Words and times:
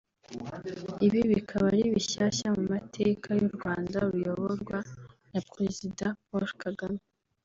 Ibi 1.05 1.21
bikaba 1.31 1.65
ari 1.73 1.83
bishyashya 1.95 2.47
mu 2.55 2.63
mateka 2.71 3.27
y’u 3.39 3.51
Rwanda 3.55 3.97
ruyoborwa 4.11 4.77
na 5.31 5.39
Président 5.49 6.15
Paul 6.27 6.45
Kagame 6.63 7.01